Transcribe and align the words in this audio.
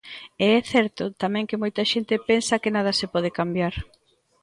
E 0.43 0.45
é 0.59 0.61
certo 0.73 1.03
tamén 1.21 1.47
que 1.49 1.61
moita 1.61 1.83
xente 1.91 2.15
pensa 2.29 2.61
que 2.63 2.73
nada 2.75 2.91
se 2.99 3.11
pode 3.13 3.29
cambiar. 3.39 3.73